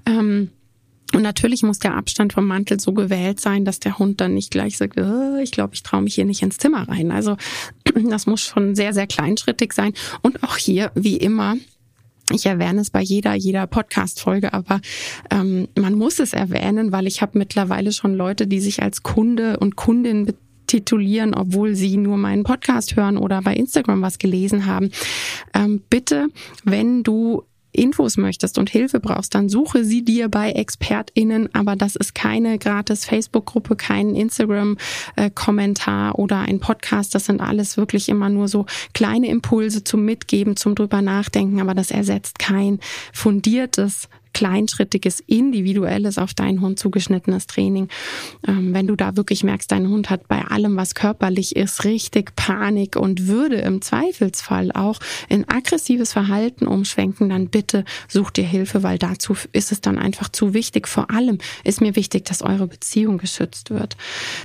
[0.06, 0.50] Ähm,
[1.13, 4.52] und natürlich muss der Abstand vom Mantel so gewählt sein, dass der Hund dann nicht
[4.52, 7.12] gleich sagt, oh, ich glaube, ich traue mich hier nicht ins Zimmer rein.
[7.12, 7.36] Also
[8.10, 9.93] das muss schon sehr, sehr kleinschrittig sein.
[10.22, 11.56] Und auch hier, wie immer,
[12.32, 14.82] ich erwähne es bei jeder, jeder Podcast-Folge, aber
[15.32, 19.58] ähm, man muss es erwähnen, weil ich habe mittlerweile schon Leute, die sich als Kunde
[19.58, 20.34] und Kundin
[20.68, 24.92] titulieren, obwohl sie nur meinen Podcast hören oder bei Instagram was gelesen haben.
[25.54, 26.28] Ähm, bitte,
[26.63, 27.44] wenn du
[27.80, 32.60] Infos möchtest und Hilfe brauchst, dann suche sie dir bei ExpertInnen, aber das ist keine
[32.60, 37.15] gratis Facebook-Gruppe, kein Instagram-Kommentar oder ein Podcast.
[37.15, 41.74] Das sind alles wirklich immer nur so kleine Impulse zum Mitgeben, zum drüber nachdenken, aber
[41.74, 42.80] das ersetzt kein
[43.13, 47.89] fundiertes kleinschrittiges, individuelles, auf deinen Hund zugeschnittenes Training.
[48.47, 52.38] Ähm, wenn du da wirklich merkst, dein Hund hat bei allem, was körperlich ist, richtig
[52.38, 58.82] Panik und würde im Zweifelsfall auch in aggressives Verhalten umschwenken, dann bitte such dir Hilfe,
[58.82, 60.88] weil dazu ist es dann einfach zu wichtig.
[60.88, 63.97] Vor allem ist mir wichtig, dass eure Beziehung geschützt wird.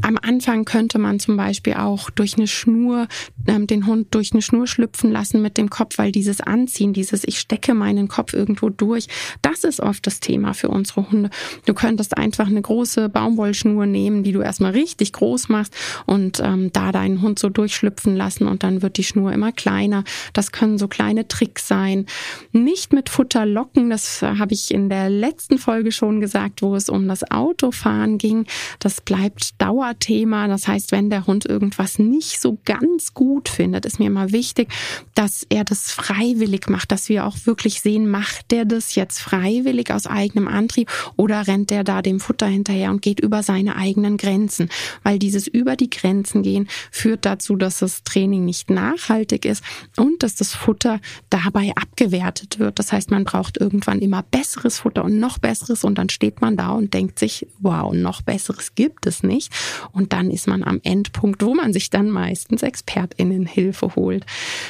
[0.03, 3.07] Am Anfang könnte man zum Beispiel auch durch eine Schnur,
[3.47, 7.23] ähm, den Hund durch eine Schnur schlüpfen lassen mit dem Kopf, weil dieses Anziehen, dieses
[7.23, 9.07] ich stecke meinen Kopf irgendwo durch,
[9.41, 11.31] das ist ist oft das Thema für unsere Hunde.
[11.67, 15.75] Du könntest einfach eine große Baumwollschnur nehmen, die du erstmal richtig groß machst
[16.07, 20.05] und ähm, da deinen Hund so durchschlüpfen lassen und dann wird die Schnur immer kleiner.
[20.33, 22.07] Das können so kleine Tricks sein.
[22.53, 26.89] Nicht mit Futter locken, das habe ich in der letzten Folge schon gesagt, wo es
[26.89, 28.47] um das Autofahren ging.
[28.79, 30.49] Das bleibt Dauerthema.
[30.49, 34.69] Das heißt, wenn der Hund irgendwas nicht so ganz gut findet, ist mir immer wichtig,
[35.15, 39.64] dass er das freiwillig macht, dass wir auch wirklich sehen, macht der das jetzt freiwillig?
[39.65, 43.77] Freiwillig aus eigenem Antrieb oder rennt er da dem Futter hinterher und geht über seine
[43.77, 44.69] eigenen Grenzen?
[45.03, 49.65] Weil dieses über die Grenzen gehen führt dazu, dass das Training nicht nachhaltig ist
[49.97, 51.01] und dass das Futter
[51.31, 52.79] dabei abgewertet wird.
[52.79, 56.57] Das heißt, man braucht irgendwann immer besseres Futter und noch besseres und dann steht man
[56.57, 59.53] da und denkt sich, wow, noch besseres gibt es nicht.
[59.93, 64.27] Und dann ist man am Endpunkt, wo man sich dann meistens ExpertInnen Hilfe holt.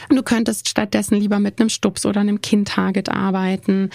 [0.09, 3.90] Du könntest stattdessen lieber mit einem Stups oder einem Kind-Target arbeiten.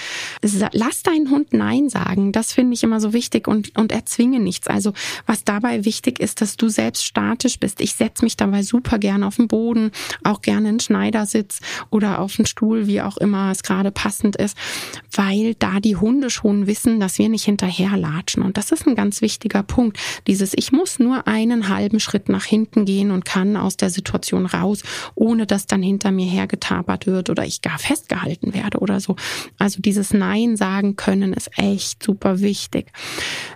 [0.73, 2.31] Lass lass deinen Hund Nein sagen.
[2.31, 4.67] Das finde ich immer so wichtig und, und erzwinge nichts.
[4.67, 4.93] Also
[5.27, 7.79] was dabei wichtig ist, dass du selbst statisch bist.
[7.79, 9.91] Ich setze mich dabei super gerne auf den Boden,
[10.23, 11.59] auch gerne in Schneidersitz
[11.91, 14.57] oder auf den Stuhl, wie auch immer es gerade passend ist,
[15.13, 18.41] weil da die Hunde schon wissen, dass wir nicht hinterherlatschen.
[18.41, 19.99] Und das ist ein ganz wichtiger Punkt.
[20.25, 24.47] Dieses, ich muss nur einen halben Schritt nach hinten gehen und kann aus der Situation
[24.47, 24.81] raus,
[25.13, 29.15] ohne dass dann hinter mir hergetapert wird oder ich gar festgehalten werde oder so.
[29.59, 32.91] Also dieses Nein sagen können ist echt super wichtig.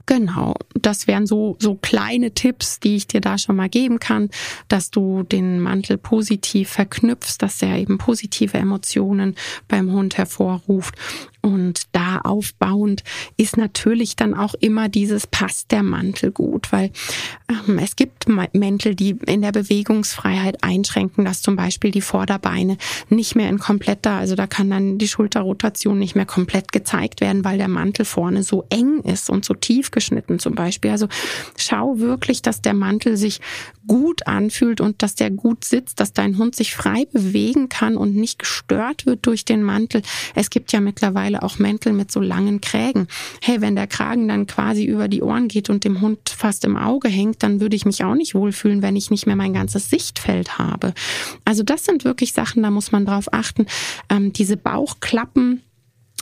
[0.06, 0.56] Genau.
[0.74, 4.30] Das wären so, so kleine Tipps, die ich dir da schon mal geben kann,
[4.68, 9.36] dass du den Mantel positiv verknüpfst, dass er eben positive Emotionen
[9.68, 10.96] beim Hund hervorruft
[11.44, 13.04] und da aufbauend
[13.36, 16.92] ist natürlich dann auch immer dieses passt der Mantel gut, weil
[17.50, 22.78] ähm, es gibt Mäntel, die in der Bewegungsfreiheit einschränken, dass zum Beispiel die Vorderbeine
[23.10, 27.44] nicht mehr in kompletter, also da kann dann die Schulterrotation nicht mehr komplett gezeigt werden,
[27.44, 30.92] weil der Mantel vorne so eng ist und so tief geschnitten zum Beispiel.
[30.92, 31.08] Also
[31.58, 33.42] schau wirklich, dass der Mantel sich
[33.88, 38.16] gut anfühlt und dass der gut sitzt, dass dein Hund sich frei bewegen kann und
[38.16, 40.02] nicht gestört wird durch den Mantel.
[40.36, 43.08] Es gibt ja mittlerweile auch Mäntel mit so langen Krägen.
[43.42, 46.78] Hey, wenn der Kragen dann quasi über die Ohren geht und dem Hund fast im
[46.78, 49.90] Auge hängt, dann würde ich mich auch nicht wohlfühlen, wenn ich nicht mehr mein ganzes
[49.90, 50.94] Sichtfeld habe.
[51.46, 53.66] Also das sind wirklich Sachen, da muss man drauf achten.
[54.10, 55.62] Ähm, diese Bauchklappen,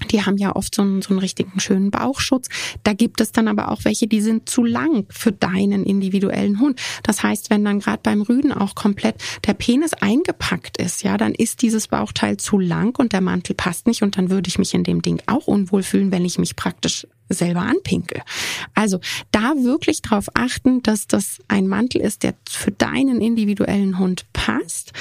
[0.06, 2.50] die haben ja oft so einen, so einen richtigen schönen Bauchschutz.
[2.84, 6.80] Da gibt es dann aber auch welche, die sind zu lang für deinen individuellen Hund.
[7.04, 11.34] Das heißt, wenn dann gerade beim Rüden auch komplett der Penis eingepackt ist, ja, dann
[11.34, 14.74] ist dieses Bauchteil zu lang und der Mantel passt nicht und dann würde ich mich
[14.74, 18.22] in dem Ding auch unwohl fühlen, wenn ich mich praktisch selber anpinkel.
[18.74, 19.00] Also
[19.32, 24.92] da wirklich darauf achten, dass das ein Mantel ist, der für deinen individuellen Hund passt.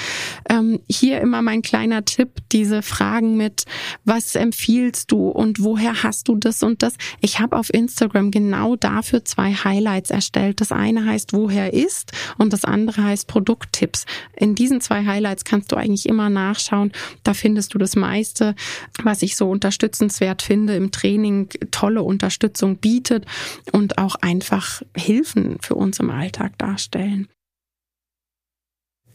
[0.49, 3.65] Ähm, hier immer mein kleiner Tipp, diese Fragen mit,
[4.05, 6.95] was empfiehlst du und woher hast du das und das?
[7.19, 10.61] Ich habe auf Instagram genau dafür zwei Highlights erstellt.
[10.61, 14.05] Das eine heißt, woher ist und das andere heißt Produkttipps.
[14.35, 16.91] In diesen zwei Highlights kannst du eigentlich immer nachschauen.
[17.23, 18.55] Da findest du das meiste,
[19.03, 23.25] was ich so unterstützenswert finde im Training, tolle und Unterstützung bietet
[23.71, 27.27] und auch einfach Hilfen für uns im Alltag darstellen.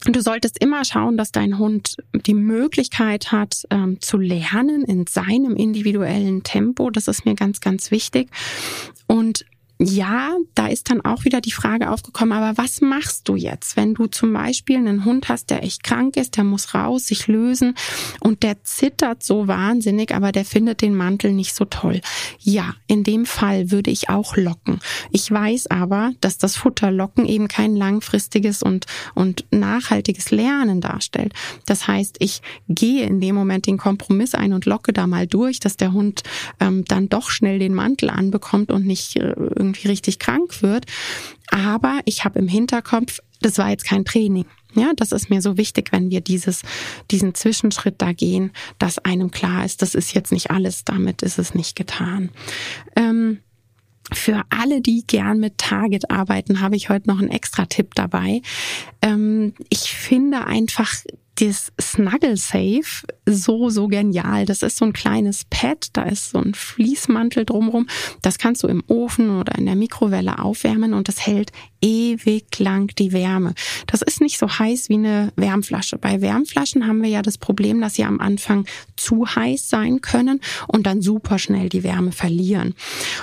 [0.05, 5.55] Du solltest immer schauen, dass dein Hund die Möglichkeit hat, ähm, zu lernen in seinem
[5.55, 6.91] individuellen Tempo.
[6.91, 8.29] Das ist mir ganz, ganz wichtig.
[9.07, 9.45] Und
[9.79, 13.93] ja, da ist dann auch wieder die Frage aufgekommen, aber was machst du jetzt, wenn
[13.93, 17.75] du zum Beispiel einen Hund hast, der echt krank ist, der muss raus, sich lösen
[18.19, 22.01] und der zittert so wahnsinnig, aber der findet den Mantel nicht so toll.
[22.39, 24.79] Ja, in dem Fall würde ich auch locken.
[25.11, 31.33] Ich weiß aber, dass das Futterlocken eben kein langfristiges und, und nachhaltiges Lernen darstellt.
[31.67, 35.59] Das heißt, ich gehe in dem Moment den Kompromiss ein und locke da mal durch,
[35.59, 36.23] dass der Hund
[36.59, 39.35] ähm, dann doch schnell den Mantel anbekommt und nicht äh,
[39.67, 40.85] irgendwie richtig krank wird.
[41.49, 44.45] Aber ich habe im Hinterkopf, das war jetzt kein Training.
[44.75, 46.61] Ja, das ist mir so wichtig, wenn wir dieses,
[47.09, 51.39] diesen Zwischenschritt da gehen, dass einem klar ist, das ist jetzt nicht alles, damit ist
[51.39, 52.29] es nicht getan.
[52.95, 53.39] Ähm,
[54.13, 58.41] für alle, die gern mit Target arbeiten, habe ich heute noch einen extra Tipp dabei.
[59.01, 60.93] Ähm, ich finde einfach
[61.39, 64.45] das Snuggle Safe so, so genial.
[64.45, 67.87] Das ist so ein kleines Pad, da ist so ein Fließmantel drumrum.
[68.21, 72.93] Das kannst du im Ofen oder in der Mikrowelle aufwärmen und das hält ewig lang
[72.95, 73.53] die Wärme.
[73.85, 75.97] Das ist nicht so heiß wie eine Wärmflasche.
[75.97, 80.41] Bei Wärmflaschen haben wir ja das Problem, dass sie am Anfang zu heiß sein können
[80.67, 82.73] und dann super schnell die Wärme verlieren.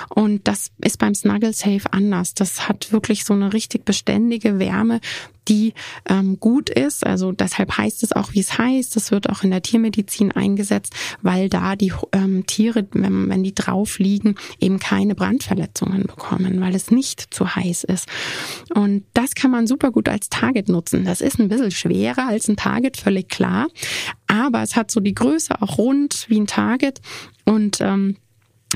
[0.07, 2.33] Und das ist beim Snuggle Safe anders.
[2.33, 5.01] Das hat wirklich so eine richtig beständige Wärme,
[5.47, 5.73] die
[6.07, 7.05] ähm, gut ist.
[7.05, 8.95] Also deshalb heißt es auch, wie es heißt.
[8.95, 13.55] Das wird auch in der Tiermedizin eingesetzt, weil da die ähm, Tiere, wenn, wenn die
[13.55, 18.07] drauf liegen, eben keine Brandverletzungen bekommen, weil es nicht zu heiß ist.
[18.73, 21.05] Und das kann man super gut als Target nutzen.
[21.05, 23.67] Das ist ein bisschen schwerer als ein Target, völlig klar.
[24.27, 27.01] Aber es hat so die Größe auch rund wie ein Target
[27.45, 28.17] und ähm,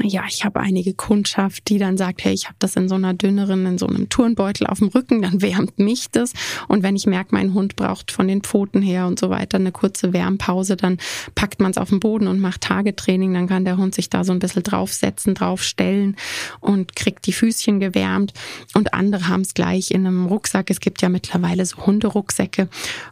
[0.04, 3.14] ja, ich habe einige Kundschaft, die dann sagt, hey, ich habe das in so einer
[3.14, 6.34] dünneren, in so einem Turnbeutel auf dem Rücken, dann wärmt mich das.
[6.68, 9.72] Und wenn ich merke, mein Hund braucht von den Pfoten her und so weiter eine
[9.72, 10.98] kurze Wärmpause, dann
[11.36, 13.34] packt man es auf den Boden und macht Tagetraining.
[13.34, 16.16] Dann kann der Hund sich da so ein bisschen draufsetzen, draufstellen
[16.60, 18.34] und kriegt die Füßchen gewärmt.
[18.74, 20.70] Und andere haben es gleich in einem Rucksack.
[20.70, 22.70] Es gibt ja mittlerweile so Hunderucksäcke,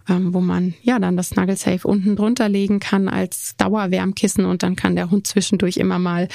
[0.10, 4.63] ähm, wo man ja dann das Snuggle Safe unten drunter legen kann als Dauerwärmkissen und
[4.63, 6.28] dann kann der Hund zwischendurch immer mal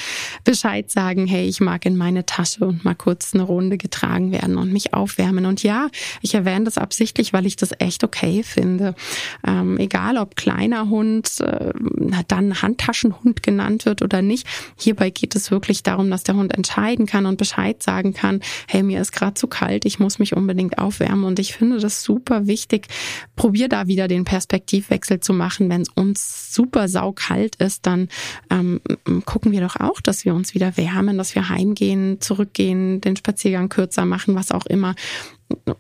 [0.45, 4.57] Bescheid sagen, hey, ich mag in meine Tasche und mal kurz eine Runde getragen werden
[4.57, 5.47] und mich aufwärmen.
[5.47, 5.89] Und ja,
[6.21, 8.95] ich erwähne das absichtlich, weil ich das echt okay finde.
[9.47, 11.73] Ähm, egal ob kleiner Hund, äh,
[12.29, 14.47] dann Handtaschenhund genannt wird oder nicht.
[14.77, 18.83] Hierbei geht es wirklich darum, dass der Hund entscheiden kann und Bescheid sagen kann, hey,
[18.83, 21.25] mir ist gerade zu kalt, ich muss mich unbedingt aufwärmen.
[21.25, 22.89] Und ich finde das super wichtig.
[23.37, 25.69] Probier da wieder den Perspektivwechsel zu machen.
[25.69, 28.09] Wenn es uns super saukalt ist, dann
[28.51, 28.81] ähm,
[29.25, 33.69] gucken wir doch auch, dass wir uns wieder wärmen, dass wir heimgehen, zurückgehen, den Spaziergang
[33.69, 34.95] kürzer machen, was auch immer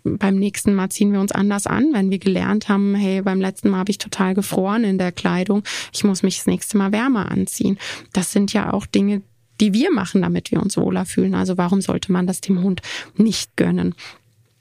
[0.05, 3.71] beim nächsten Mal ziehen wir uns anders an, wenn wir gelernt haben, hey, beim letzten
[3.71, 7.31] Mal habe ich total gefroren in der Kleidung, ich muss mich das nächste Mal wärmer
[7.31, 7.79] anziehen.
[8.13, 9.23] Das sind ja auch Dinge,
[9.61, 11.35] die wir machen, damit wir uns wohler fühlen.
[11.35, 12.83] Also warum sollte man das dem Hund
[13.17, 13.95] nicht gönnen?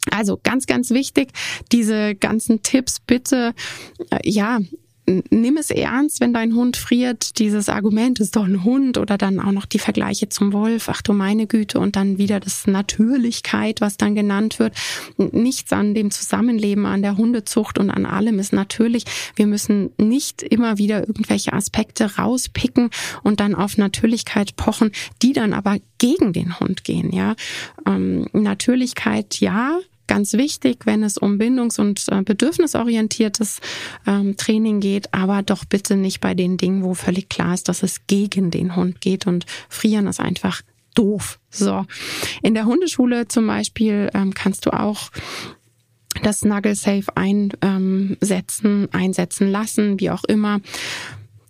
[0.10, 1.32] Also ganz, ganz wichtig,
[1.72, 3.54] diese ganzen Tipps bitte,
[4.10, 4.60] äh, ja,
[5.30, 7.40] nimm es ernst, wenn dein Hund friert.
[7.40, 10.90] Dieses Argument ist doch ein Hund oder dann auch noch die Vergleiche zum Wolf.
[10.90, 11.80] Ach du meine Güte.
[11.80, 14.76] Und dann wieder das Natürlichkeit, was dann genannt wird.
[15.18, 19.06] Nichts an dem Zusammenleben, an der Hundezucht und an allem ist natürlich.
[19.36, 22.90] Wir müssen nicht immer wieder irgendwelche Aspekte rauspicken
[23.24, 24.92] und dann auf Natürlichkeit pochen,
[25.22, 27.36] die dann aber gegen den Hund gehen, ja.
[27.86, 29.80] Ähm, Natürlichkeit, ja,
[30.12, 33.62] ganz wichtig, wenn es um bindungs- und äh, bedürfnisorientiertes
[34.06, 37.82] ähm, Training geht, aber doch bitte nicht bei den Dingen, wo völlig klar ist, dass
[37.82, 40.64] es gegen den Hund geht und frieren ist einfach
[40.96, 41.40] doof.
[41.50, 41.86] So.
[42.44, 45.12] In der Hundeschule zum Beispiel ähm, kannst du auch
[46.24, 50.60] das Snuggle Safe einsetzen, einsetzen lassen, wie auch immer.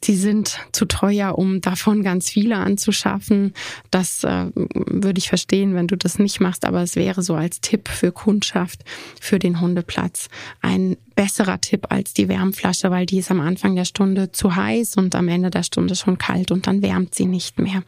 [0.03, 3.53] Sie sind zu teuer, um davon ganz viele anzuschaffen.
[3.91, 7.61] Das äh, würde ich verstehen, wenn du das nicht machst, aber es wäre so als
[7.61, 8.83] Tipp für Kundschaft
[9.19, 10.29] für den Hundeplatz
[10.61, 14.95] ein besserer Tipp als die Wärmflasche, weil die ist am Anfang der Stunde zu heiß
[14.97, 17.83] und am Ende der Stunde schon kalt und dann wärmt sie nicht mehr.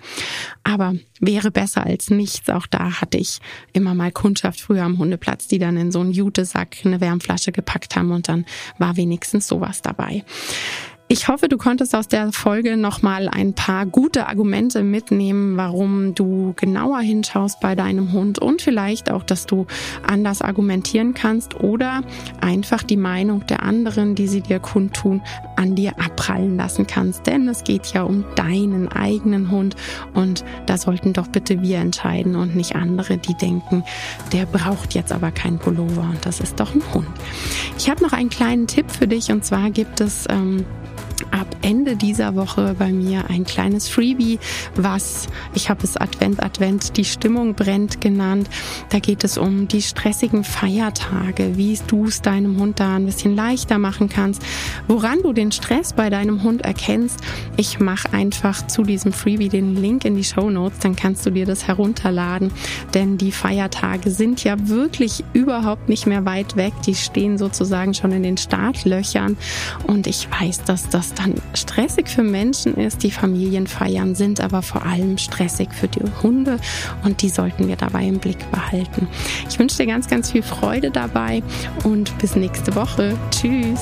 [0.64, 2.48] Aber wäre besser als nichts.
[2.50, 3.40] Auch da hatte ich
[3.72, 7.96] immer mal Kundschaft früher am Hundeplatz, die dann in so einen Jutesack eine Wärmflasche gepackt
[7.96, 8.46] haben und dann
[8.78, 10.24] war wenigstens sowas dabei.
[11.14, 16.56] Ich hoffe, du konntest aus der Folge nochmal ein paar gute Argumente mitnehmen, warum du
[16.56, 19.68] genauer hinschaust bei deinem Hund und vielleicht auch, dass du
[20.02, 22.02] anders argumentieren kannst oder
[22.42, 25.22] einfach die Meinung der anderen, die sie dir kundtun,
[25.56, 27.28] an dir abprallen lassen kannst.
[27.28, 29.76] Denn es geht ja um deinen eigenen Hund
[30.16, 33.84] und da sollten doch bitte wir entscheiden und nicht andere, die denken,
[34.32, 37.08] der braucht jetzt aber keinen Pullover und das ist doch ein Hund.
[37.78, 40.66] Ich habe noch einen kleinen Tipp für dich und zwar gibt es ähm,
[41.34, 44.40] ab Ende dieser Woche bei mir ein kleines Freebie,
[44.76, 48.50] was ich habe es Advent Advent die Stimmung brennt genannt.
[48.90, 53.36] Da geht es um die stressigen Feiertage, wie du es deinem Hund da ein bisschen
[53.36, 54.44] leichter machen kannst,
[54.88, 57.20] woran du den Stress bei deinem Hund erkennst.
[57.58, 61.32] Ich mache einfach zu diesem Freebie den Link in die Show Notes, dann kannst du
[61.32, 62.52] dir das herunterladen,
[62.94, 66.74] denn die Feiertage sind ja wirklich überhaupt nicht mehr weit weg.
[66.86, 69.38] Die stehen sozusagen schon in den Startlöchern
[69.88, 73.04] und ich weiß, dass das dann stressig für Menschen ist.
[73.04, 76.58] Die Familien feiern, sind aber vor allem stressig für die Hunde
[77.04, 79.08] und die sollten wir dabei im Blick behalten.
[79.50, 81.42] Ich wünsche dir ganz, ganz viel Freude dabei
[81.84, 83.18] und bis nächste Woche.
[83.32, 83.82] Tschüss.